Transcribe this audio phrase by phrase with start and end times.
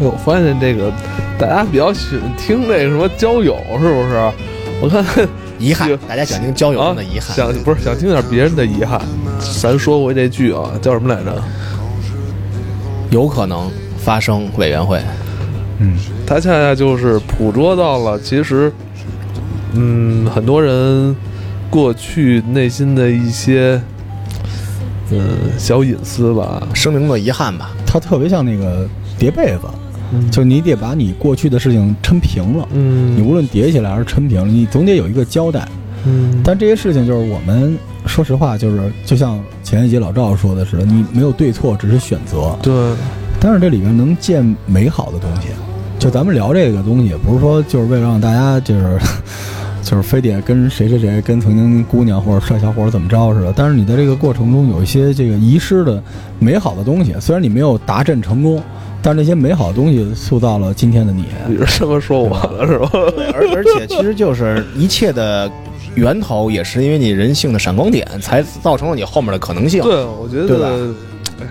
[0.00, 0.92] 哎，我发现这个
[1.38, 4.30] 大家比较喜欢听那个什么交友，是不是？
[4.80, 5.04] 我看
[5.58, 7.36] 遗憾，大家想听交友的遗憾。
[7.36, 9.00] 想不是想听点别人的遗憾。
[9.60, 11.42] 咱说过这剧啊，叫什么来着？
[13.10, 13.68] 有可能
[13.98, 15.00] 发生委员会。
[15.80, 18.72] 嗯，它恰恰就是捕捉到了，其实，
[19.74, 21.16] 嗯，很多人
[21.70, 23.80] 过去内心的一些，
[25.10, 26.62] 嗯，小隐私吧。
[26.72, 27.70] 生命中的遗憾吧。
[27.84, 28.86] 它特别像那个
[29.18, 29.62] 叠被子，
[30.30, 32.68] 就你得把你过去的事情抻平了。
[32.72, 35.66] 嗯，你无论叠起来还是抻平了，你总得有一个交代。
[36.06, 37.76] 嗯，但这些事情就是我们
[38.06, 42.56] 说实话，就是就像前一集老赵说的似的，你没有对错，只是选择。
[42.62, 42.72] 对，
[43.40, 45.48] 但是这里面能见美好的东西。
[45.98, 48.96] 就咱们聊这个东西，也不是说就是为了让大家就是
[49.82, 53.52] 就是非得跟谁谁谁跟曾经姑娘或者帅小伙怎么着似的。
[53.56, 56.00] 但是你在这个过程中有一些这个遗失的
[56.38, 58.62] 美好的东西，虽然你没有达阵成功，
[59.00, 61.24] 但是那些美好的东西塑造了今天的你。
[61.48, 62.90] 你是这么说我的是吧？
[63.32, 65.50] 而而且其实就是一切的
[65.94, 69.82] 源头，也是因为你人性的闪光点，才造成了你后面的可能性。
[69.82, 70.94] 对，我觉对吧得，
[71.40, 71.46] 哎，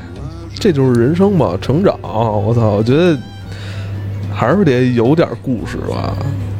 [0.55, 1.97] 这就是人生吧，成长。
[2.01, 3.17] 我操，我觉得
[4.31, 6.15] 还是得有点故事吧，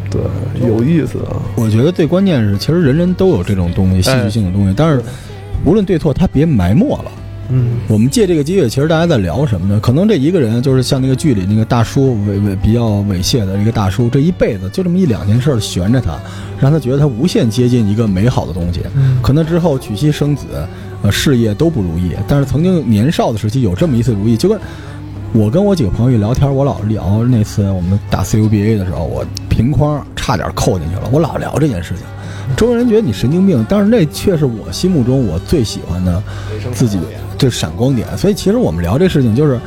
[0.10, 0.22] 对，
[0.68, 1.36] 有意思啊。
[1.56, 5.02] 我觉得最关键是，其实人人都有这种东西，戏剧性的东西，但是
[5.66, 7.12] 无论对错，他别埋没了。
[7.50, 9.80] 嗯，我们借这个机会，其实大家在聊什么呢？
[9.80, 16.20] 可能这一个人就是像那个剧里那个大叔猥猥比较猥亵的一个大叔，这一辈子就这么一两件事儿悬着他，
[16.59, 18.81] 让他觉得他无限接近一个美好的东西。
[19.22, 20.45] 可能之后娶妻生子，
[21.02, 24.59] 呃，事业都不如意，但是曾经年少的时期有这么一次如意，就跟
[25.34, 32.04] 我跟我几个朋友一聊天，我老聊那次我们打 CUBA 的时候，我平框差点扣进去了，我老聊这件事情。
[32.56, 36.22] 周围人觉得你神经病，但是那却是我心目中我最喜欢的
[36.73, 37.04] 自己的
[37.38, 38.08] 这闪光点。
[38.17, 39.59] 所以其实我们聊这事情就是，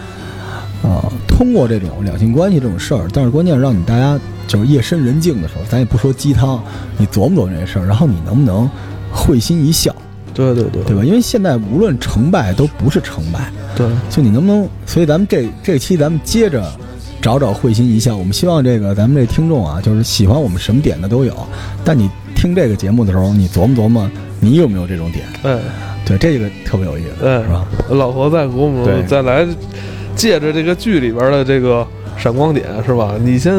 [0.82, 6.62] 呃，通过这种两性关系这种事儿，但是关键是让你大家就是夜深人静的时候，咱也不说鸡汤，
[6.97, 8.69] 你琢磨琢磨这事儿，然后你能不能
[9.12, 9.94] 会心一笑，
[10.32, 11.05] 对对对对吧？
[11.05, 14.69] 因为现在无论成败都不是成败，对，就你能不能？
[14.87, 16.65] 所以咱们这这期咱们接着
[17.21, 18.16] 找找会心一笑。
[18.16, 21.37] 我们希望这个咱们这听众啊，就是喜欢我们什么点的都有，
[21.84, 22.09] 但你
[22.41, 25.27] 听这个节目的时候，你琢磨琢磨，你有没有这种点？
[25.43, 25.61] 嗯
[26.06, 29.47] 对，这个特别有意思，嗯是吧？，老何再给我对再来
[30.17, 31.87] 借着这个剧里边的这个
[32.17, 33.12] 闪光点是吧？
[33.23, 33.53] 你先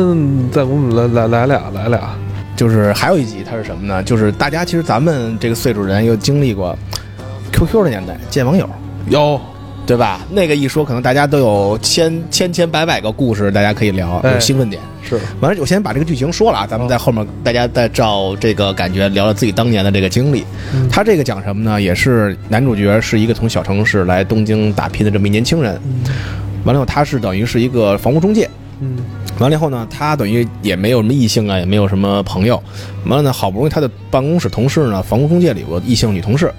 [0.49, 2.09] 再给我们来来来俩来俩。
[2.55, 4.01] 就是还有一集，它是什么呢？
[4.01, 6.75] 就是大家其实咱们这个岁数人又经历过
[7.51, 8.67] QQ 的年代，见网友，
[9.09, 9.39] 有，
[9.91, 10.21] 对吧？
[10.29, 14.81] 那个一说，可能大家都有千千千百百个故事，大家可以聊，哎有兴奋点。
[15.03, 20.45] 是完了，我先把这个剧情说了啊，咱们在后面大家再照这个感觉聊聊自己当年的这个经历。
[20.89, 21.81] 他这个讲什么呢？
[21.81, 25.77] 也是男主角是一个从小城市来东京打拼的这么一年轻人。
[26.63, 28.49] 完了以后，他是等于是一个房屋中介。
[28.79, 28.95] 嗯
[29.39, 32.63] 完了以后呢，他等于也没有什么异性啊，也没有什么朋友。
[33.07, 36.49] 完了呢，好不容易他的办公室同事呢，房屋中介里有个异性女同事，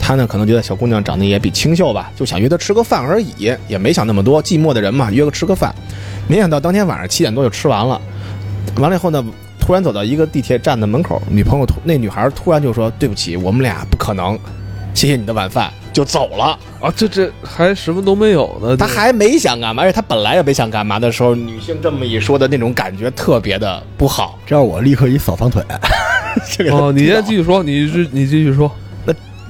[0.00, 4.42] 他呢可能觉得小姑娘长得也比清秀吧，就想约她吃个饭而已，也没想那么多。
[4.42, 5.72] 寂寞的人嘛，约个吃个饭。
[6.26, 8.00] 没想到当天晚上七点多就吃完了。
[8.76, 9.24] 完了以后呢，
[9.60, 14.38] 突然走到一个地铁站的门口，女朋友突那女孩突然就说：“对不起，我们俩不可能，
[14.94, 16.56] 谢谢你的晚饭。”就走了。
[16.80, 18.76] 啊，这这还什么都没有呢。
[18.76, 24.38] 他还没想干嘛，而且他本来也没想干嘛的时候，女性这么一说的那种感觉特别的不好。
[24.46, 25.60] 这让我立刻一扫堂腿，
[26.56, 28.70] 这个哦，你先继续说，你继你继续说。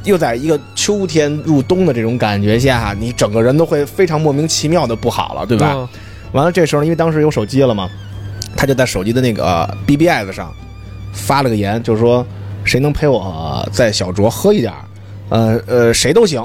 [0.04, 5.72] 又在一个秋天入冬的这种感觉下，你整个人都会非常莫名其妙的不好了，对吧？
[5.74, 5.88] 嗯
[6.32, 7.90] 完了，这时候因为当时有手机了嘛，
[8.56, 10.54] 他就在手机的那个呃 BBS 上
[11.12, 12.24] 发了个言，就是说
[12.62, 14.78] 谁能陪我在小酌喝一点儿，
[15.28, 16.40] 呃呃，谁都行。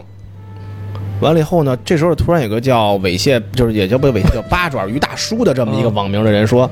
[1.22, 6.68] 完了以后呢，这时候突然有个叫猥亵，就是也叫被猥亵，叫八爪鱼大叔的这么一个网名的人说：“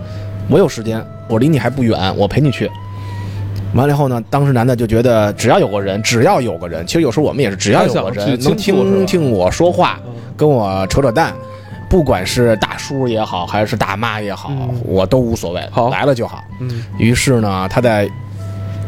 [0.50, 2.68] 我有时间，我离你还不远，我陪你去。”
[3.74, 10.00] 完了以后呢，当时男的就觉得只要有个人，只要有个人，其实有时候我们也是只要有个人能听听我说话，
[10.38, 11.34] 跟我扯扯淡，
[11.90, 16.44] 不管是大叔也好，还是大妈也好，嗯我都无所谓，好来了就好。
[16.60, 18.08] 嗯于是呢，他在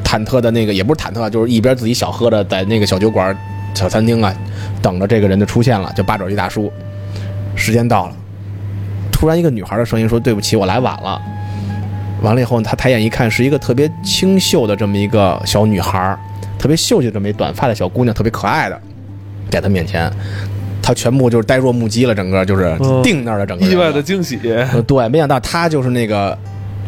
[0.04, 3.36] 忐忑的那个也不是忐忑，就是一边自己小喝着，在那个小酒馆、
[3.74, 4.33] 小餐厅啊，
[4.81, 6.71] 等着这个人的出现了，就八爪鱼大叔。
[7.56, 8.15] 时间到了，
[9.12, 11.19] 突然一个女孩的声音说：“对不起，我来晚了。”
[12.25, 16.18] 完了以后，他抬眼一看，是一个特别清秀的这么一个小女孩，
[16.57, 18.81] 特别秀气的这么一短发的小姑娘，特别可爱的，
[19.51, 20.12] 在他面前，
[20.81, 24.39] 他全部就是呆若木鸡了，整个就是嗯定那儿了，整个人意外的惊喜。
[24.74, 26.36] 呃，对，没想到他就是那个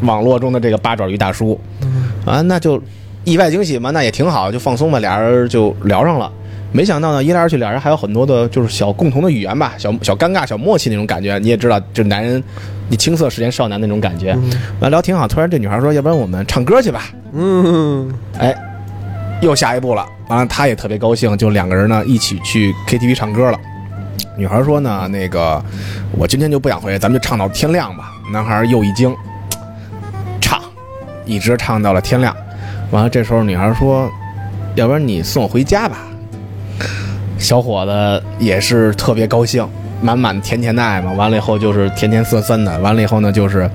[0.02, 1.60] 网络中的这个八爪鱼大叔，
[2.26, 2.82] 啊，那就
[3.24, 6.32] 意外惊喜嘛，那也挺好，就放松吧，俩人就聊上了。
[6.72, 11.40] 没想到呢，一来二去，俩人还有很多的，就是小共同的语言吧，小小尴尬、小默契那种感觉。
[11.40, 12.44] 你也知道，就是男人
[12.90, 14.34] 你青涩时间少男那种感觉。
[14.34, 17.06] 嗯完聊挺好，突然这女孩说：“要不然我们唱歌去吧。
[17.34, 18.54] 嗯，”哎，
[19.42, 20.06] 又下一步了。
[20.28, 23.58] 完了，他也特别高兴，就两个人呢一起去 KTV 唱歌了。
[24.36, 25.64] 女孩说呢：“那个，
[26.12, 29.16] 我今天就不想回去，咱们就唱到天亮吧。”男孩又一惊，
[30.42, 30.62] 唱，
[31.26, 32.36] 一直唱到了天亮。
[32.92, 34.08] 完了，这时候女孩说
[34.76, 36.00] ：“要不然你送我回家吧。”
[37.38, 39.68] 小伙子也是特别高兴，
[40.02, 41.12] 满满甜甜的爱嘛。
[41.14, 43.70] 完了以后就是甜甜酸酸的，完了以后呢就是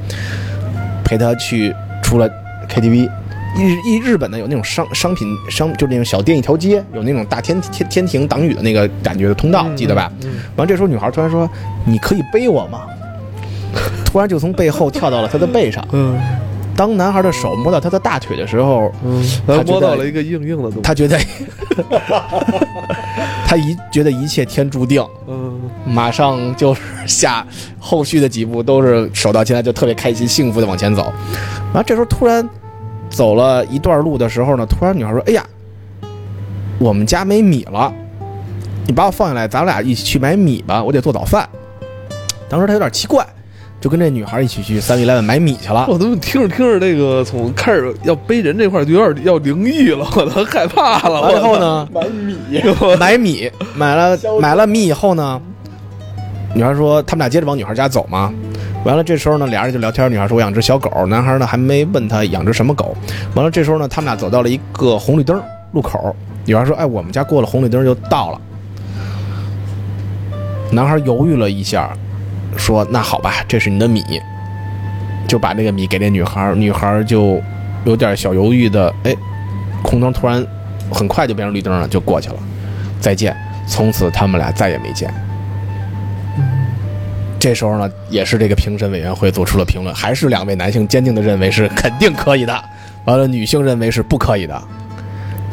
[1.05, 2.29] 陪他去出了
[2.69, 3.09] KTV。
[3.55, 10.11] 日一日本呢有那种商商品商，就那种小店一条街，有那种大天天天庭挡雨的那个感觉的通道，记得吧？
[10.25, 11.49] 嗯完这时候女孩突然说
[11.85, 12.81] ：“你可以背我吗？”
[14.06, 15.87] 突然就从背后跳到了他的背上。
[15.93, 16.19] 嗯
[16.77, 19.23] 当男孩的手摸到他的大腿的时候，嗯，
[19.67, 20.81] 摸到了一个硬硬的东西。
[20.83, 21.19] 他觉得
[23.47, 27.47] 他一觉得一切天注定，嗯马上就是下
[27.79, 31.13] 后续的几步都是手到擒来，就特别开心、幸福的往前走。
[31.73, 32.49] 然后，这时候突然
[33.11, 35.45] 走了一段路的时候呢，突然女孩说：“哎呀，
[36.79, 37.93] 我们家没米了，
[38.87, 41.49] 你把我放下来，咱俩一起去买米吧，我得做早饭。”
[42.49, 43.27] 当时他有点奇怪，
[43.82, 45.87] 就跟这女孩一起去三 eleven 买米去了。
[45.88, 51.20] 我怎么听着听着这个从开始要背人这块就有点要灵异了，我都害怕了。
[51.20, 52.62] 完以后呢，买米，
[52.96, 55.43] 买米，买了买了米以后呢，
[56.55, 58.32] 女孩说他们俩接着往女孩家走嘛。
[58.84, 60.08] 完了，这时候呢，俩人就聊天。
[60.11, 62.96] 女孩说：“我养只小狗。”男孩呢还没问他养只什么狗。
[63.35, 65.43] 完了，这时候呢，他们俩走到了一个红绿灯
[65.73, 66.14] 路口。
[66.44, 68.40] 女孩说：“哎，我们家过了红绿灯就到了。”
[70.73, 71.93] 男孩犹豫了一下，
[72.56, 74.02] 说：“那好吧，这是你的米。”
[75.28, 76.54] 就把这个米给那女孩。
[76.54, 77.40] 女孩就
[77.84, 79.14] 有点小犹豫的，哎，
[79.82, 80.44] 红灯突然
[80.90, 82.37] 很快就变成绿灯了，就过去了。
[83.00, 83.34] 再见。
[83.66, 85.12] 从此他们俩再也没见。
[87.38, 92.62] 这时候呢，也是这个评审委员会做出了评论，还是两位男性坚定的认为是肯定可以的，
[93.04, 94.62] 完了女性认为是不可以的。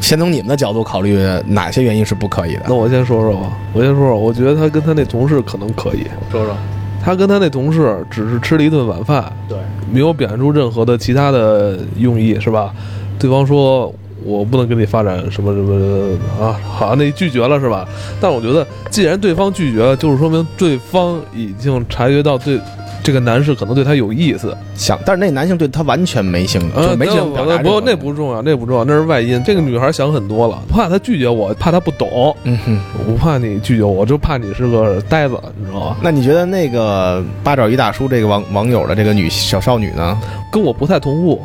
[0.00, 2.62] 先从你们的角度考虑，哪些原因是不可以的？
[2.68, 6.56] 那我先说说吧，我先说说，我觉得他跟他那同事可能可以，说说。
[7.02, 9.56] 他跟他那同事只是吃了一顿晚饭，对，
[9.90, 12.72] 没有表现出任何的其他的用意，是吧？
[13.18, 13.92] 对方说
[14.24, 17.86] 我不能跟你发展什么什么啊，好像那拒绝了是吧？
[18.20, 22.58] 但我觉得，既然对方拒绝了，就是说明对方已经察觉到对
[23.02, 24.56] 这个男士可能对她有意思。
[24.74, 27.70] 想，但是那男性对她完全没兴趣，就没兴趣表达这个。
[27.70, 29.42] 不，那不重要，那不重要，那是外因。
[29.44, 32.80] 这个女孩想很多了，怕她拒绝我，怕她不懂，嗯哼。
[32.98, 35.96] 我不怕你拒绝我，我就怕你是个呆子，你知道吗？
[36.02, 40.18] 那你觉得那个八爪鱼大叔这个网网友的这个女小少女呢？
[40.52, 41.40] 跟我不太同步。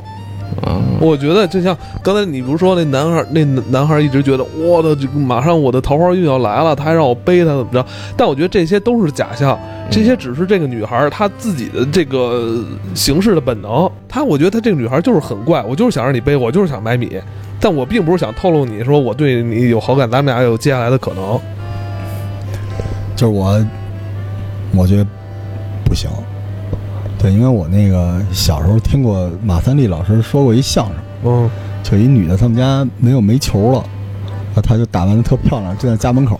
[0.68, 7.86] 嗯，我觉得就像刚才你不是说那男孩，那男孩一直觉得我的这马上我的桃花运要来了，他还让我背他怎么着？
[8.15, 9.59] 但我觉得这些都是假象，
[9.92, 12.63] 这些只是这个女孩她自己的这个
[12.94, 13.89] 行事的本能。
[14.07, 17.19] 她我觉得她这个女孩就是很怪，我就是想让你背，我就是想买米，
[17.59, 21.39] 但我并不是想透露你说我对你有好感，咱们俩有接下来的可能。
[23.15, 23.65] 就是我，
[24.75, 25.06] 我觉得
[25.83, 26.09] 不行。
[27.25, 31.50] 对，因为我那个小时候听过马三立老师说过一相声，嗯
[31.81, 33.83] 就一女的，他们家没有煤球了，
[34.62, 36.39] 她就打扮的特漂亮，就在家门口，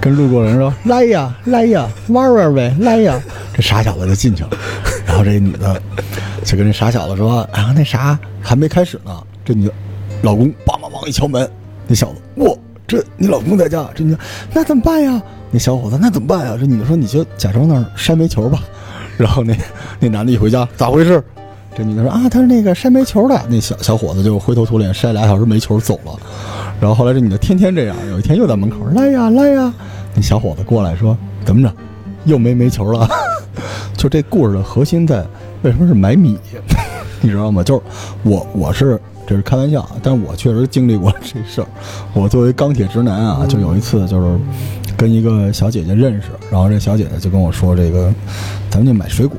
[0.00, 3.20] 跟路过人说：“来呀，来呀，玩玩呗，来呀。”
[3.52, 4.50] 这傻小子就进去了，
[5.04, 5.82] 然后这女的
[6.44, 9.72] 就跟这傻小子说：“啊，那啥还没开始呢。”这女的
[10.22, 11.50] 老公梆梆梆一敲门，
[11.88, 12.54] 那小子，哇，
[12.86, 13.84] 这你老公在家？
[13.96, 14.18] 这女的
[14.52, 15.20] 那怎么办呀？
[15.50, 16.56] 那小伙子那怎么办呀？
[16.56, 18.62] 这女的说：“你就假装那儿扇煤球吧。”
[19.16, 19.56] 然后那
[20.00, 21.22] 那男的一回家，咋回事？
[21.76, 23.40] 这女的说啊，他是那个筛煤球的。
[23.48, 26.12] 那小小伙子就灰头土脸筛俩小时煤球走了。
[26.80, 29.72] 然后后来这女的天天这样，有一天又在门口来呀来呀。
[30.14, 31.74] 那小伙子过来说怎么着，
[32.24, 33.08] 又没煤球了？
[33.96, 35.24] 就这故事的核心在
[35.62, 36.38] 为什么是买米，
[37.20, 37.62] 你知道吗？
[37.62, 37.82] 就是
[38.22, 41.66] 我我是这是开玩笑，啊，但是我确实经历过这事儿。
[42.12, 44.38] 我作为钢铁直男啊，就有一次就是
[44.96, 48.12] 跟一个小姐姐认识，然后这小姐姐就跟我说这个，
[48.70, 49.38] 咱们去买水果，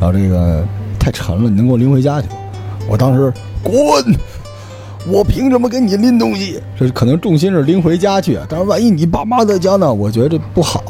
[0.00, 0.64] 然后这个
[0.98, 2.34] 太沉了，你能给我拎回家去吗？
[2.88, 3.74] 我当时滚！
[5.06, 6.58] 我凭什么给你拎东西？
[6.78, 9.92] 这可能重心是拎回家去，但是万一你爸妈在家呢？
[9.92, 10.82] 我觉得这不好。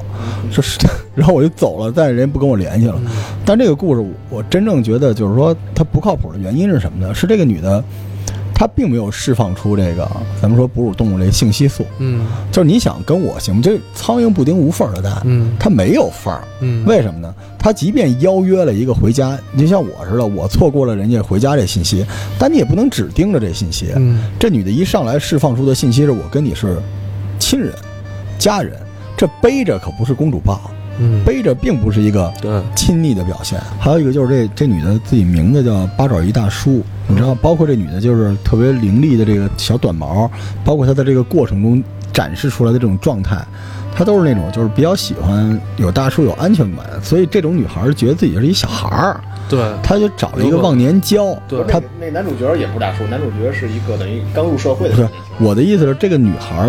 [0.52, 0.78] 这是，
[1.14, 2.95] 然后我就走了，但是人不跟我联系了。
[3.45, 7.12] 但这个故事，我真正觉得就是说它不靠谱的原因是什么呢？
[7.12, 7.83] 是这个女的，
[8.55, 10.09] 她并没有释放出这个
[10.41, 13.61] 咱们说哺乳动物这性激素，嗯就是你想跟我行吗？
[13.63, 16.45] 这苍蝇不叮无缝的蛋，嗯它没有缝儿。
[16.61, 17.35] 嗯，为什么呢？
[17.59, 22.07] 他即便邀约了一个回家，你就像我似的，我错过了人家回家这信息，
[22.39, 23.93] 但你也不能只盯着这信息。
[23.97, 26.81] 嗯这女的一上来释放出的信息是我跟你是
[27.39, 27.73] 亲人、
[28.39, 28.79] 家人，
[29.17, 33.61] 这背着可不是公主抱，嗯，背着并不是一个对，亲昵的表现。
[33.79, 40.31] 还有一个就是这这女的自己名字叫八爪鱼大叔，你知道，包括这女的就是特别伶俐的这个小短毛，
[40.65, 41.83] 包括她在这个过程中
[42.13, 43.37] 展示出来的这种状态，
[43.95, 51.37] 她都是那种就是比较喜欢有大叔有安全感，所以这种女孩儿觉得自己是一小孩儿，对，她就找了一个忘年交。
[51.49, 51.65] 对。
[51.65, 55.09] 她那男主角也不是大叔，男主角是一个等于刚入社会不是
[55.39, 56.69] 我的意思是，这个女孩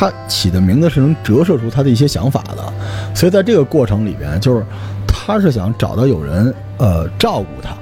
[0.00, 2.72] 他起的名字是能折射出他的一些想法的，
[3.14, 4.64] 所以在这个过程里边，就是
[5.06, 7.74] 他是想找到有人呃照顾他，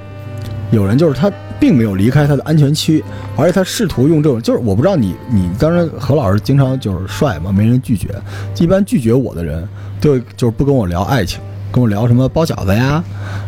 [0.69, 3.01] 有人就是他并没有离开他的安全区，
[3.37, 8.09] 而且他试图用这种，就是我不知道你你当然何老师经常就是帅嘛，没人拒绝，
[8.57, 9.65] 一般拒绝我的人
[10.01, 11.39] 就就是不跟我聊爱情。
[11.71, 13.01] 跟我聊什么包饺子呀？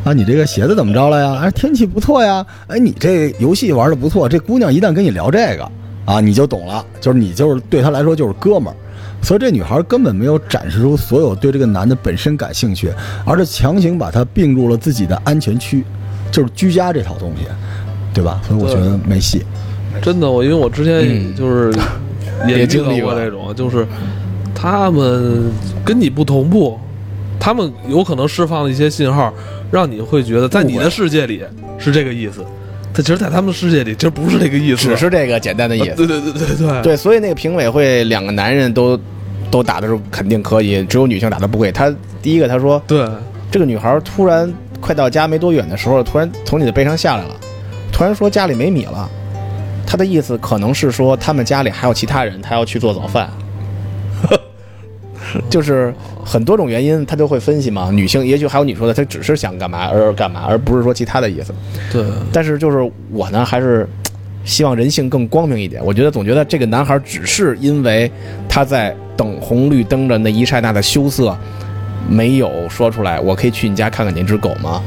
[0.06, 1.42] 啊，你这个鞋子怎么着了呀？
[1.42, 2.46] 哎，天气不错呀。
[2.68, 4.30] 哎，你这游戏玩的不错。
[4.30, 5.70] 这姑娘一旦跟你聊这个
[6.06, 8.76] 啊，你就懂了，就是你就是对他来说就是哥们儿。
[9.24, 12.92] 所以这女孩根本没有展示出所有对这个男的本身感兴趣，
[13.24, 15.84] 而是强行把他并入了自己的安全区，
[16.32, 17.44] 就是居家这套东西，
[18.16, 18.42] 对吧？
[18.48, 19.44] 所以我觉得没戏。
[20.02, 21.72] 真的，我因为我之前嗯就是
[22.48, 23.86] 也经历过过这种，就是
[24.56, 25.52] 他们
[25.86, 26.80] 跟你不同步，
[27.40, 29.32] 他们有可能释放了一些信号，
[29.70, 31.44] 让你会觉得在你的世界里
[31.78, 32.44] 是这个意思，
[32.94, 35.92] 但其实，在他们的世界里，其实不是这个意思，只是这个简单的意思。
[35.92, 39.00] 啊对对对对对对，所以那个评委会两个男人都
[39.50, 41.72] 都打的时候肯定可以，只有女性打的不会。
[41.72, 43.08] 他第一个他说，对
[43.50, 47.36] 这个女孩突然快到家没多远的时候，突然从你的背上下来了，
[47.92, 49.10] 突然说家里没米了。
[49.86, 53.30] 他的意思可能是说他们家里还有其他人，他要去做早饭。
[55.50, 55.94] 就是
[56.26, 57.90] 很多种原因，他都会分析嘛。
[57.92, 61.54] 女性也许还有你说的，她只是想干嘛而干嘛，而不是说其他的意思。
[61.92, 63.88] 对，但是就是我呢，还是
[64.44, 65.84] 希望人性更光明一点。
[65.86, 68.12] 我觉得总觉得这个男孩只是因为
[68.50, 71.38] 他在等红绿灯的那一刹那的羞涩，
[72.10, 74.82] 没有说出来“我可以去你家看看那只狗吗”，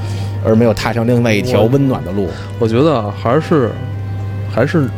[0.44, 2.28] 而没有踏上另外一条温暖的路。
[2.58, 3.70] 我觉得啊还是
[4.52, 4.88] 还是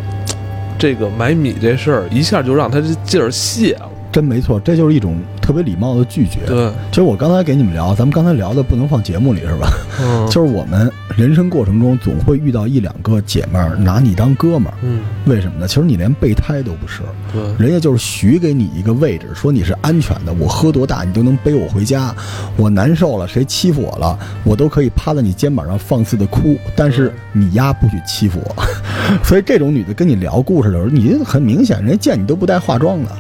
[0.78, 3.90] 这个买米这事儿，一下就让他这劲儿泄了。
[4.16, 6.40] 真没错，这就是一种特别礼貌的拒绝。
[6.46, 9.68] 对，其实我刚才给你们聊，咱们刚才聊的不能放节目里是吧？
[10.00, 15.68] 嗯， 就是我们人生过程中总会遇到一两个姐妹儿拿你当哥们儿，嗯，为什么呢？
[15.68, 22.14] 其实你连备胎都不是，对，人家就是许给你一个位置，说你是安全的，我喝多大你都能背我回家，
[22.56, 28.64] 我难受了谁欺负我了，我都可以趴在你肩膀上放肆的哭，但是你丫不许欺负我。
[29.22, 33.10] 所以这种女的跟你聊故事的时候，你很明显人家见你都不带化妆的。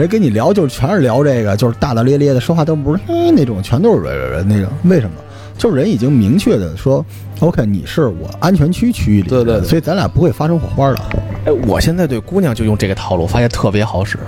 [0.00, 4.70] 人跟你聊就是全是聊这个，就是大大咧咧的，说话都不是嘿那种，全都是那种。
[4.84, 5.12] 为什么？
[5.58, 7.04] 就是人已经明确的说
[7.40, 10.98] ，OK，你是我安全区区域里对对对所以咱俩不会发生火花的。
[11.44, 14.18] 哎，我现在对姑娘就用这个套路，发现特别好使。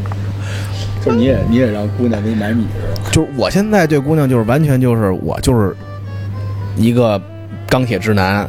[1.02, 3.10] 就是你也你也让姑娘给你买米是吧？
[3.10, 5.74] 就是我现在对姑娘就是完全就是我就是
[6.76, 7.18] 一个
[7.66, 8.46] 钢铁直男，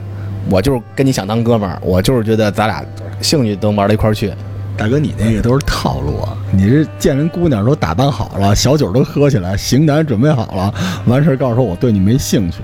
[0.49, 2.83] 我就是跟你想当哥们儿，我就是觉得咱俩
[3.21, 4.33] 兴趣能玩到一块儿去。
[4.75, 6.30] 大哥，你那个都是套路啊！
[6.61, 10.71] 你是见人姑娘都打扮好了，小酒都喝起来，型男准备好了，
[11.07, 12.59] 完事儿告诉说我对你没兴趣，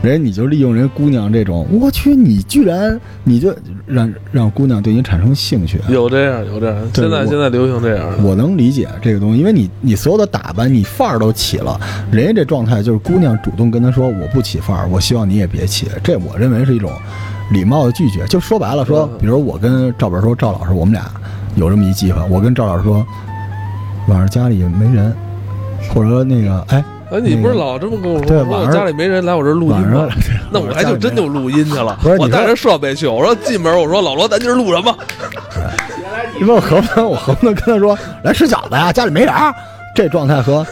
[0.00, 3.54] 人家你就利用人姑娘这种，我去，你居然你就
[3.84, 8.24] 让让姑娘对你产生兴趣，有这样有这样，对现在现在流行这样的。
[8.24, 11.78] 我能理解这个东西，因为你你所有的打扮，你范儿都起了，
[12.10, 16.90] 人家这状态就是姑娘主动跟他说我不起范儿，我希望你也别起，这我认为是一种
[17.50, 18.26] 礼貌的拒绝。
[18.28, 21.04] 就说白了说，比如我跟赵本说赵老师，我们俩
[21.54, 23.06] 有这么一计划，我跟赵老师说
[24.08, 25.14] 晚上家里没人，
[25.92, 30.08] 或者说那个哎哎，你不是老这么跟我说，对晚上家里没人来我这儿录音吗？
[30.50, 34.96] 那我还就真就录音去了我带着设备去，我说进门，我说老罗，咱今儿录什么？
[36.38, 38.92] 你问我何不能，我何不能跟他说来吃饺子呀？
[38.92, 39.32] 家里没人，
[39.94, 40.66] 这状态和，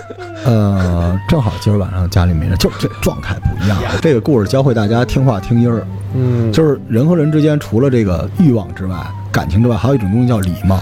[0.45, 3.79] 呃，正好今儿晚上家里没人，就这状态不一样。
[4.01, 8.97] 这个故事教会大家听话听音儿，嗯，就是人和人之间除了这个欲望之外，
[9.31, 10.81] 感情之外，还有一种东西叫礼貌。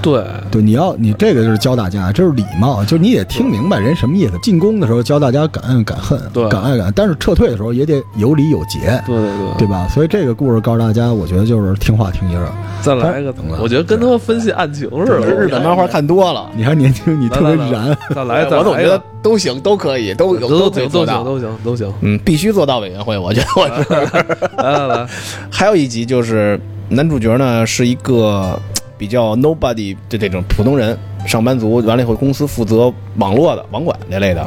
[0.00, 4.38] 对，对，你要你这个就是教大家，这是礼貌，就是你得听明白人什么意思。
[4.42, 9.86] 进攻的时候教大家敢爱敢恨，对敢爱敢，但是撤退的时候也得有礼有节，对对对对吧？
[9.88, 12.48] 所以这个故事告诉大家，我觉得就是听话听音儿。
[12.80, 15.26] 再来一个懂了，我觉得跟他们分析案情似的。
[15.26, 17.96] 日本漫画看多了，你还年轻，你特别燃。
[18.14, 21.16] 再来，我总觉得都行，都可以，都有都可以做到。
[21.16, 21.94] 行都行都行都行。
[22.02, 24.62] 嗯，必须做到委员会，我觉得 我是。
[24.62, 25.06] 来来来，
[25.50, 28.58] 还有一集就是男主角呢是一个
[28.98, 34.42] 比较 nobody 的这种普通人，上班族，完了以后公司负责网络的网管这类的，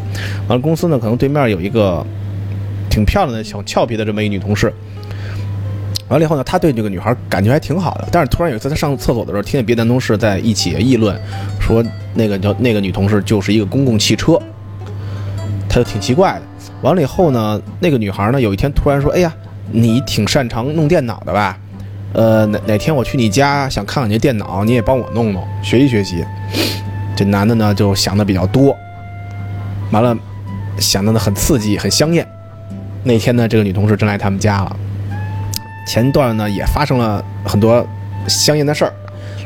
[0.47, 2.05] 完了公司呢可能对面有一个
[2.89, 4.71] 挺漂亮的小俏皮的这么一女同事。
[6.09, 11.17] 完了以后呢，他对这个女孩感觉还挺好的，但是突然有一次他上厕所的时候，听见别的男同事在一起议论，
[11.57, 11.81] 说
[12.13, 14.37] 那个叫那个女同事就是一个公共汽车，
[15.69, 16.41] 他就挺奇怪的。
[16.81, 19.33] 完了以后呢，那个女孩呢，有一天突然说：“哎呀，
[19.71, 21.57] 你挺擅长弄电脑的吧？
[22.13, 26.25] 呃，哪哪天我去你家，想看看你的电脑，你也帮我弄弄，学习学习。”
[27.15, 28.75] 这男的呢，就想的比较多，
[29.91, 30.17] 完了，
[30.77, 32.27] 想的呢很刺激，很香艳。
[33.03, 34.75] 那天呢，这个女同事真来他们家了。
[35.85, 37.85] 前段呢，也发生了很多
[38.27, 38.93] 香艳的事儿，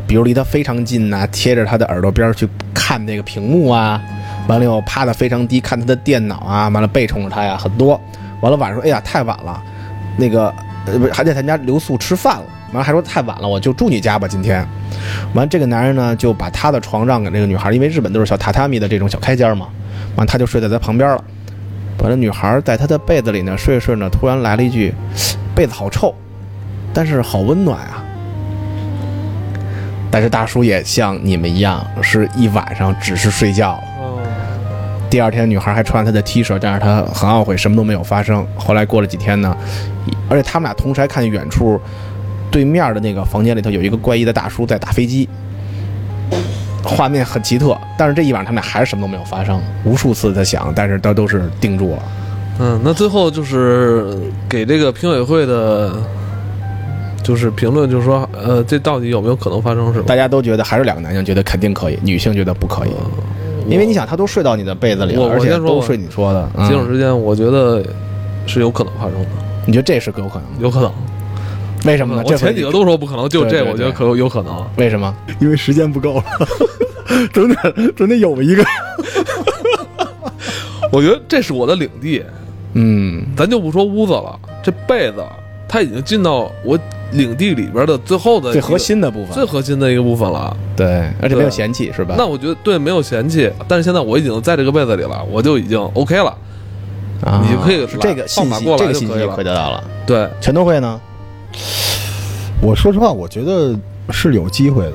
[0.08, 4.02] 比如离他非常近呐、贴着他的耳朵边去看那个屏幕啊，
[4.48, 8.00] 完了又趴得非常低看他的电脑啊，完了背冲着他呀，很多。
[8.42, 9.62] 完了晚上说，哎呀，太晚了，
[10.18, 10.54] 那个
[10.86, 12.46] 不还在他家留宿吃饭了。
[12.72, 14.66] 完了还说太晚了，我就住你家吧，今天。
[15.34, 19.68] 完，这个男人呢就把他的床让给那个女孩，因为日本都是小榻榻米的这种小开间嘛。
[20.16, 21.24] 完，他就睡在他旁边了。
[22.00, 24.94] 完了，女孩在他的被子里呢睡着睡着呢，突然来了一句
[25.56, 26.14] ：“被子好臭，
[26.94, 28.04] 但是好温暖啊。”
[30.12, 33.82] 但是大叔也像你们一样，是一晚上只是睡觉
[35.10, 38.46] 第二天，女孩还穿他的 T 恤，但是他很懊悔，什么都没有发生。
[38.56, 39.56] 后来过了几天呢，
[40.30, 41.80] 而且他们俩同时还看见远处
[42.56, 45.28] 对面的那个房间里头有一个怪异的大叔在打飞机，
[46.82, 47.78] 画面很奇特。
[47.98, 52.04] 但是这一晚上他们俩还是什么都没有发生，无数次的想，但是他都是定住了。
[52.60, 55.98] 嗯，那最后就是给这个评委会的，
[57.22, 60.06] 就是评论，就是说，呃，这到底有没有可能发生，是吧？
[60.08, 62.92] 大家都觉得还是两个男性觉得肯定可以，女性觉得不可以，
[63.68, 67.84] 因为你想他都睡到你的被子里了，而且都睡你说的，节省嗯，时间，我觉得
[68.48, 69.28] 是有可能发生的，
[69.66, 70.44] 你觉得这是有可能？
[70.62, 70.90] 有可能。
[71.86, 72.24] 为什么呢？
[72.26, 74.66] 我前几个都说不可能，就这我觉得可有可能。
[74.78, 75.14] 为什么？
[75.40, 76.24] 因为时间不够了，
[77.32, 78.66] 准得准得有一个。
[80.92, 82.24] 我觉得这是我的领地，
[82.74, 85.24] 嗯，咱就不说屋子了，这被子
[85.68, 86.80] 它已经进到我
[87.12, 90.56] 领地里边的最后的最核、心的部分，最核心的一个部分了。
[90.76, 92.16] 对，而且没有对嫌弃，是吧？
[92.18, 96.36] 那我觉得对，没有嫌弃，但是现在我已经在这个被子里了，我就已经 OK 了。
[97.24, 99.84] 啊你就可以是这个来信息，这个信息就可以得到了。
[100.06, 101.00] 对，全都会呢？
[102.62, 103.78] 我说实话，我觉得
[104.10, 104.94] 是有机会的。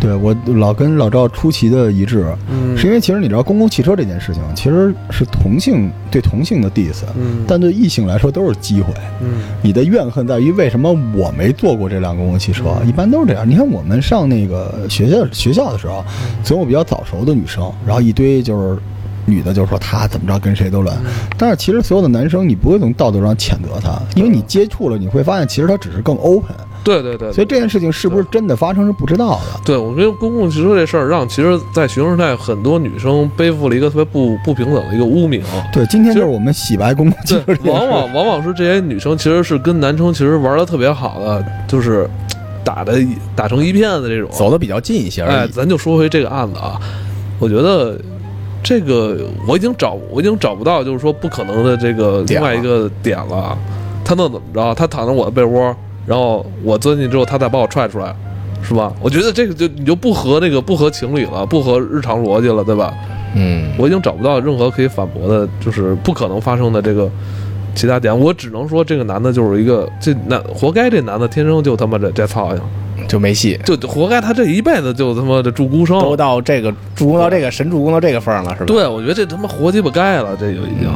[0.00, 8.94] 对我老跟老赵出奇的一致，嗯，是因为其实你知道，公共汽车这件事情其实是同性对同性的 diss，嗯，但对异性来说都是机会。
[9.20, 12.76] 嗯你的怨恨在于为什么我没坐过这辆公共汽车？
[12.80, 13.48] 嗯一般都是这样。
[13.48, 16.04] 你看我们上那个学校学校的时候，
[16.44, 18.78] 总有比较早熟的女生，然后一堆就是
[19.28, 20.96] 女的就说她怎么着跟谁都乱。
[21.36, 26.54] 但是其实所有的男生，你不会从道德上谴责他，因为你接触了，你会发现其实他只是更 open。
[26.84, 29.60] 对对对，所以这件事情是不是真的发生是不知道的。
[29.64, 35.42] 对我觉得公共汽车这事儿，让其实，在学生时代很多女生背负了一个特别不不平等的一个污名。
[35.72, 37.70] 对，今天就是我们洗白公共汽车这对，件事。
[37.70, 42.08] 往往往往是这些女生其实是跟男生其实玩的特别好的，就是
[42.64, 42.96] 打的
[43.34, 44.30] 打成一片的这种。
[44.30, 45.48] 走的比较近一些而哎，已。
[45.48, 46.80] 咱就说回这个案子啊，
[47.38, 48.00] 我觉得
[48.62, 53.56] 这个我已经找我已经找不到就是说不可能的这个另外一个点了。
[54.04, 54.74] 他能怎么着？
[54.74, 58.14] 他躺在我的被窝，然后我钻进去之后，他再把我踹出来，
[58.62, 58.90] 是吧？
[59.02, 62.94] 我觉得这个就你就不合那个不合情理了，不合日常逻辑了，对吧？
[63.36, 67.10] 嗯，我已经找不到任何可以反驳的，就是不可能发生的这个
[67.74, 68.18] 其他点。
[68.18, 72.64] 我只能说，这个男的就是一个这男活该，这男的天生就他妈这这操性，
[73.08, 75.98] 就没戏，就活该他这一辈子就他妈的助孤生。
[75.98, 78.66] 都到这个助攻到这个神助攻到这个份儿了，是吧？
[78.66, 80.88] 对，我觉得这他妈活鸡巴该了，这就已经、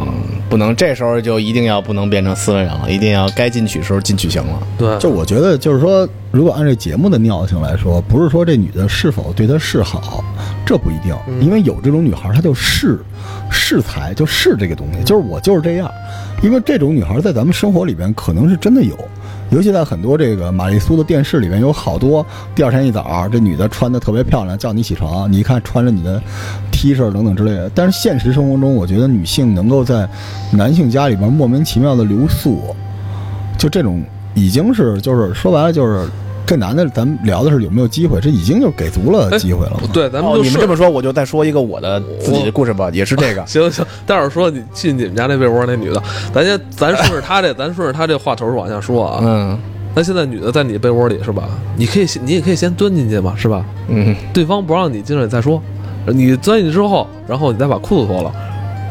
[0.49, 4.63] 不能这时候就一定要不能变成斯文人了，一定要该进取时候进取行了。
[4.79, 10.25] 对，就我觉得，就是说，如果按这节目的尿性来说，不是说这女的是否对他示好，
[10.65, 12.99] 这不一定，嗯因为有这种女孩，她就是
[13.51, 15.91] 恃才，就是这个东西，就是我就是这样。
[16.43, 18.97] 因为这种女孩在咱们生活里边可能是真的有，
[19.51, 26.21] 尤其在很多这个玛丽苏的电视里边有好多，第二天一早这女的穿的特别漂亮，叫你起床，你一看穿着你的
[26.73, 27.71] T 恤等等之类的。
[27.75, 30.09] 但是现实生活中，我觉得女性能够在
[30.51, 32.75] 男性家里边莫名其妙的留宿，
[33.59, 34.03] 就这种
[34.35, 36.09] 已经是就是说白了就是
[36.45, 39.89] 这男的，咱们聊的是有没有机会，这已经就给足了机会了嘛。
[39.93, 40.33] 对，咱们。
[40.43, 46.03] 你们这么说，我就再说一个我的自己的故事吧，也是这个 行行，待会儿说你进你们家那被窝那女的，
[46.35, 49.21] 咱先咱顺着他这，咱顺着他这话头往下说啊。
[49.23, 49.59] 嗯
[49.95, 51.45] 那现在女的在你被窝里是吧？
[51.77, 53.63] 你可以，你也可以先钻进去嘛，是吧？
[53.89, 55.63] 嗯，对方不让你进来再说，
[56.07, 58.33] 你钻进去之后，然后你再把裤子脱了。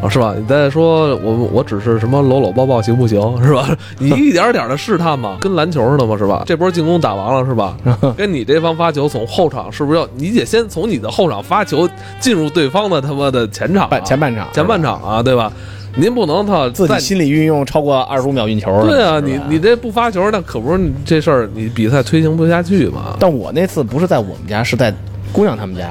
[0.01, 0.33] 啊，是吧？
[0.37, 3.19] 你再说我我只是什么搂搂抱抱行不行？
[3.43, 3.69] 是吧？
[3.99, 6.43] 你一点点的试探嘛，跟篮球似的嘛，是吧？
[6.45, 7.77] 这波进攻打完了是吧？
[8.17, 11.87] 跟你这方发球从后场是不是要你得先从你的后场发球
[12.19, 15.51] 进入对方的他妈的前场、啊、前半场前半场啊，对吧？
[15.97, 18.87] 您不能他自己心理运用超过二十五秒运球。
[18.87, 23.17] 对啊，你你这不发球，那可不是你这事儿，你比赛推行不下去嘛？
[23.19, 24.93] 但我那次不是在我们家，是在
[25.33, 25.89] 姑娘他们家，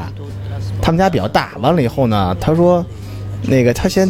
[0.80, 1.50] 他们家比较大。
[1.60, 2.82] 完了以后呢，他说
[3.42, 4.08] 那个他先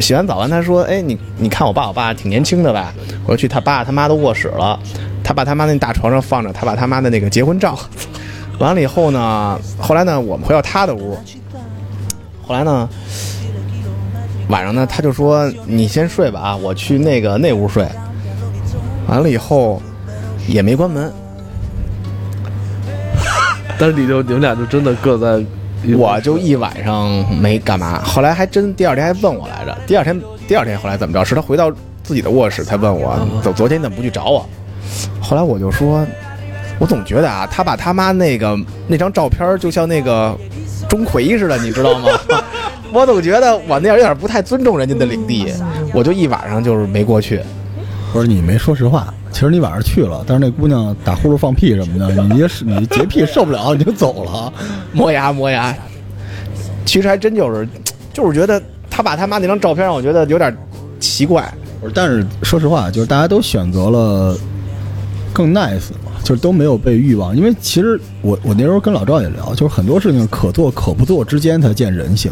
[0.00, 2.92] 洗完澡完，他说：“哎，你你看我爸，我爸挺年轻的吧？”
[3.24, 4.78] 我说去他爸他妈的卧室了，
[5.22, 7.78] 他爸他妈那大床上放着他爸他妈的那个结婚照。
[8.58, 11.18] 完了以后呢，后来呢，我们回到他的屋。
[12.46, 12.88] 后来呢，
[14.48, 17.86] 晚上呢，他就说：“你先睡吧啊，我去那个那屋睡。”
[19.08, 19.82] 完了以后
[20.46, 21.12] 也没关门，
[23.78, 25.44] 但是你就你们俩就真的各在
[25.96, 28.02] 我就一晚上没干嘛。
[28.02, 30.18] 后来还真第二天还问我来着，第二天
[30.48, 31.24] 第二天后来怎么着？
[31.24, 31.70] 是他回到
[32.02, 34.46] 自己的卧室才问我，昨昨天你怎么不去找我？
[35.20, 36.06] 后来我就说，
[36.78, 40.36] 我总觉得啊，他把他妈那个那张照片就像那个
[40.88, 42.08] 钟馗似的，你知道吗？
[42.92, 45.52] 我总觉得我那样有点不太尊重人家的领地，
[45.92, 47.40] 我就一晚上就是没过去。
[48.12, 54.52] 不是你没说实话，其实你晚上去了，但是那姑娘打呼噜放屁什么的， 你也是你洁癖受不了，你就走了。
[54.92, 55.76] 磨牙磨牙。
[56.84, 57.68] 其实还真就是，
[58.12, 60.56] 就是觉得他把他妈那张照片让我觉得有点
[61.00, 61.52] 奇怪。
[61.92, 64.38] 但是说实话，就是大家都选择了
[65.32, 67.36] 更 nice 嘛，就是都没有被欲望。
[67.36, 72.30] 因为其实我我那时候跟老赵也聊，就是很多事情可做可不做之间才见人性，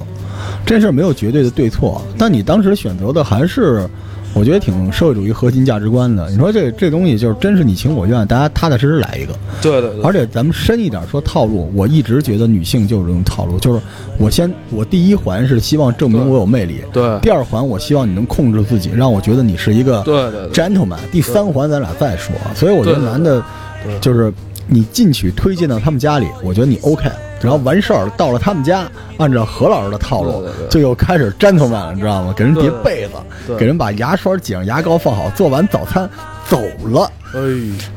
[0.65, 2.01] 这事儿没有绝对的对错。
[2.17, 3.91] 但你当时选择的还是。
[4.35, 6.31] 我觉得挺社会主义核心价值观的。
[6.31, 9.33] 你说这这东西就是真是你情我愿，大家踏踏实实来一个。
[9.61, 13.81] 对对对，而且咱们深一点说套路，我一直觉得女性就是这种套路，就是
[14.18, 20.99] 我先我第一环是希望证明我有魅力，对第二环我希望你能控制自己，让我觉得你是一个对对对 gentleman。
[21.11, 22.35] 第三环咱俩再说。
[22.55, 23.42] 所以我觉得男的
[23.85, 24.33] 对就是
[24.66, 27.11] 你进去推进到他们家里，我觉得你 OK。
[27.40, 28.87] 只要完事儿到了他们家，
[29.18, 32.33] 按照何老师的套路就又开始 gentleman 了，你知道吗？
[32.37, 36.09] 给人叠被子，给人把牙刷挤上牙膏放好，做完早餐
[36.48, 37.11] 走了。
[37.35, 37.40] 哎，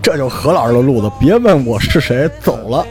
[0.02, 2.84] 这就是何老师的路子，别问我是谁，走了，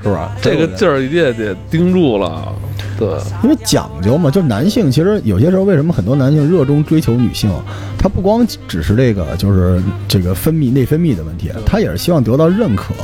[0.00, 0.30] 是吧？
[0.40, 2.54] 这个劲儿一定得盯住了。
[2.98, 3.08] 对，
[3.42, 7.50] 因为讲究嘛，就男性其实有些时候为什么很多男性热衷追求女性，
[7.98, 12.94] 他不光只是这个就是这个分泌内分泌的问题，他也是希望得到认可，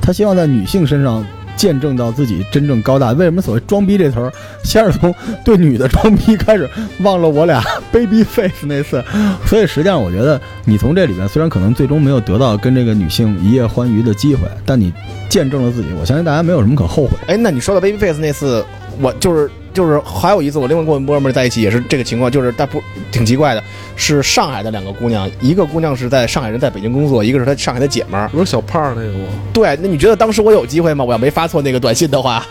[0.00, 1.24] 他希望在女性身上。
[1.56, 4.30] 见证到自己真正高大，为什么所谓“装逼”这词儿，
[4.62, 6.68] 先是从对女的装逼开始，
[7.00, 9.02] 忘了我俩 baby face 那次，
[9.46, 14.92] 所以实际上我觉得你从这里面虽然可能最终没有得到跟这个女性一夜欢愉的机会，但你
[15.30, 17.16] 见证了自己，我相信大家没有什么可后悔。
[17.26, 18.62] 哎，那你说到 baby face 那次，
[19.00, 22.82] 我就是就是还有一次，我另外跟我哥们儿在一起也是这个情况，就是但不
[23.12, 23.62] 挺奇怪的，
[23.94, 28.28] 是上海的两个姑娘，一个姑娘是在上海人，在北京工作，一个是她上海的姐们儿。
[28.28, 29.28] 不是小胖那个吗？
[29.52, 31.04] 对，那你觉得当时我有机会吗？
[31.04, 32.46] 我要没发错那个短信的话，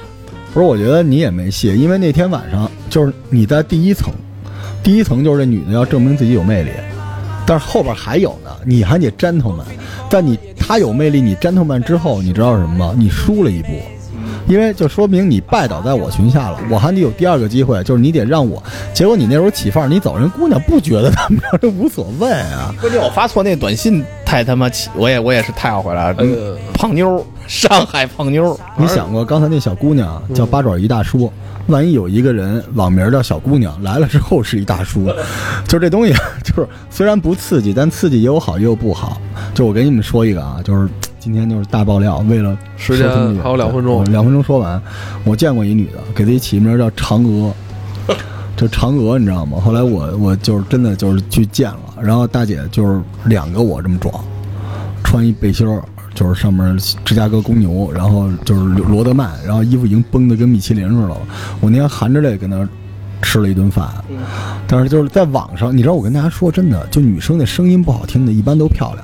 [0.53, 4.13] 不是，我觉得你也没戏，因为那天晚上就是你在第一层，
[4.83, 6.69] 第一层就是这女的要证明自己有魅力，
[7.45, 9.63] 但是后边还有呢，你还得 gentleman，
[10.09, 12.95] 但你她有魅力，你 gentleman 之后，你知道是什么吗？
[12.95, 13.69] 你输了一步。
[14.47, 18.61] 因为就说明你拜倒在我裙下了，我还得有第二个机会，就是你得让我。
[18.93, 22.73] 结果你那时候起范儿，你走人姑娘不觉得怎么着，这无所谓啊。
[22.79, 26.15] 关键我发错那短信太他妈气，我也我也是太后悔了。
[26.73, 31.31] 胖妞儿， 上海胖妞儿，你想过刚才那小姑娘叫八爪鱼大叔，
[31.67, 35.07] 万一有一个人网名叫小姑娘来了之后是一大叔，
[35.67, 39.19] 就是这东西就是虽然不刺激，但刺激也有好也有不好。
[39.53, 40.89] 就我给你们说一个啊，就是
[41.25, 43.09] 今天就是大爆料，为了时间
[43.41, 44.79] 还有两分钟两分钟说完。
[45.23, 47.51] 我见过一女的，给自己起名叫嫦娥。
[48.55, 49.57] 就嫦娥，你知道吗？
[49.59, 54.13] 后来我我就是真的就是去见了，然后大姐就是两个我这么壮，
[55.03, 55.81] 穿一背心儿，
[56.13, 61.17] 就是上面芝加哥公牛，然后就是罗德曼，然后衣服已经绷得跟米其林似的了。
[61.59, 62.69] 我那天含着泪跟那儿
[63.23, 63.89] 吃了一顿饭，
[64.67, 69.03] 但是就是在网上，你知道我跟大家说真的，就女生的声音不好听的，一般都漂亮。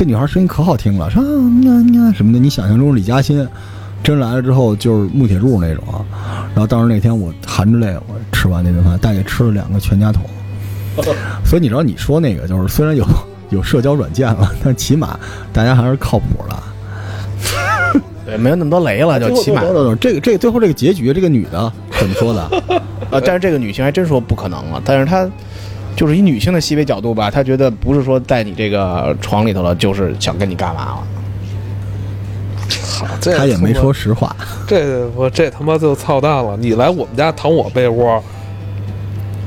[0.00, 1.28] 这女孩声音可好听了，说啊
[1.62, 3.46] 那那什么的，你想象中李嘉欣，
[4.02, 6.00] 真来了之后就是木铁柱那种啊。
[6.54, 10.24] 然后当时那天我含着泪，我吃完那顿饭，大姐吃了两个全家桶。
[11.44, 13.06] 所以你知道你说那个就是虽然有
[13.50, 15.20] 有社交软件了，但起码
[15.52, 18.00] 大家还是靠谱的。
[18.24, 19.60] 对，没有那么多雷了，就起码
[20.00, 22.40] 这个这个最后这个结局，这个女的怎么说的？
[23.10, 25.28] 啊， 但是这个女性还真说不可能了，但是她
[25.96, 31.06] 就是以女性的细微角度吧，她觉得不是说在你这个床里头了，就是想跟你干嘛了。
[32.82, 34.34] 好，这她也没说实话。
[34.66, 36.56] 这我这他妈就操蛋了！
[36.56, 38.22] 你来我们家躺我被窝，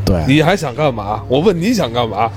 [0.05, 1.23] 对，你还想干嘛？
[1.27, 2.29] 我问你想干嘛？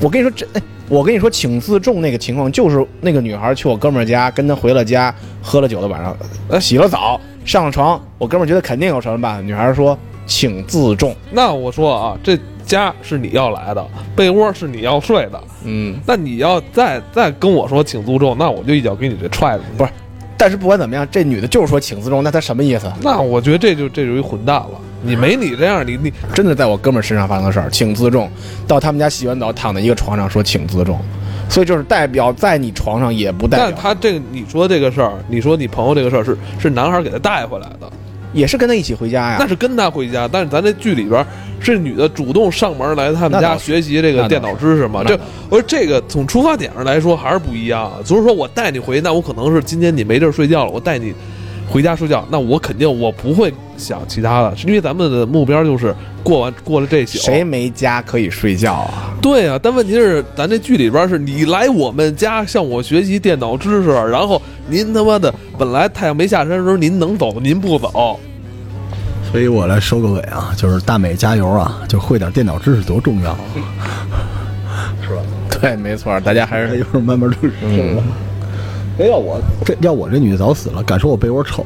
[0.00, 6.16] 我跟你说这，哎，我跟你说请自重那个情况，就是那个女孩去我哥们儿家，跟他回了家，喝了酒的晚上，
[6.48, 12.36] 呃，洗了澡，上了床，我哥们儿觉得肯定有什么吧，女孩说请自重，那我说啊，这
[12.74, 15.40] 家是你要来的，被窝是你要睡的。
[15.64, 19.68] 嗯，那你要再再跟我说请自重，那我就一脚给你这踹出去。
[19.78, 19.90] 不是，
[20.36, 22.90] 但是不管怎么样，这女的就是说请自重，那她什么意思？
[23.00, 24.80] 那我觉得这就这属于混蛋了。
[25.06, 28.28] 你没你这样，你你真的在我哥们儿身上发生的事儿，请自重。
[28.66, 30.98] 到他们家洗完澡，躺在一个床上说请自重，
[31.50, 37.92] 所以就是代表在你床上，也不代但表他这个你说这个事儿，你说你朋友这个事儿是是男孩给他带回来的，
[38.34, 39.36] 也是跟他一起回家呀。
[39.38, 41.24] 那是跟他回家，但是咱这剧里边
[41.60, 45.02] 是女的主动上门来他们家学习这个电脑知识嘛？
[45.02, 47.98] 这那倒我说这个从出发点上来说还是不一样啊。
[48.04, 51.14] 就是说我带你回，那我可能是今天你没地儿睡觉了，我带你
[51.68, 57.18] 回家睡觉，那我肯定我不会想其他的，因为咱们的目标就是过完过了这宿。
[57.18, 59.14] 谁没家可以睡觉啊？
[59.20, 68.20] 对啊，但问题是，咱这剧里边是你来我们家向我学习电脑知识，然后您他妈的本来太阳没下山的时候您能走，您不走，
[69.32, 73.38] 所以我来收个尾啊，就是大美加油啊，就会点电脑知识多重要啊，
[75.02, 75.22] 是吧，
[75.60, 77.96] 对，没错，大家还是一会儿慢慢就嗯
[78.98, 81.64] 哎，要我这要我这女的早死了，敢说我被窝臭，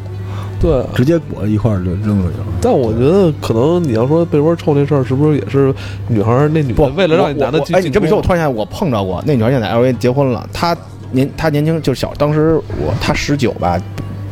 [0.60, 0.82] 对。
[0.94, 2.46] 直接裹一块儿就扔出去了。
[2.60, 5.74] 但我觉得可能你要说被窝臭这事儿，是不是也是
[6.08, 10.76] 女孩儿那女的不为了让你男的去我我哎，你这么一说，我突然想起来，我碰着过那女孩现在 LV 结婚了，她
[11.12, 13.78] 年她年轻就是小，当时我她十九吧，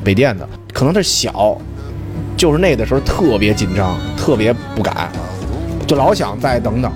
[0.03, 1.57] 北电的，可能她小，
[2.37, 5.13] 就是那个时候特别紧张，特别不敢，
[5.87, 6.91] 就老想再等等。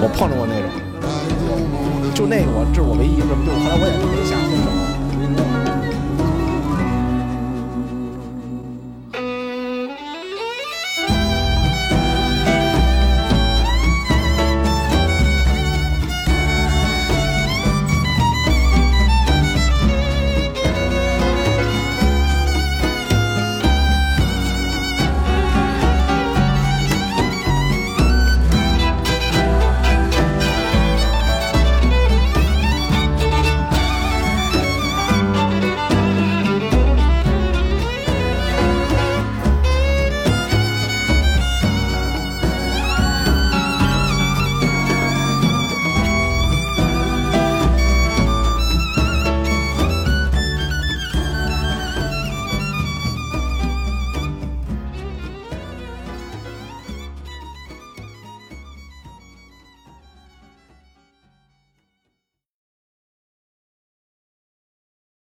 [0.00, 0.70] 我碰着过那种，
[2.14, 4.24] 就那个我这是我唯一一个，就后来我也没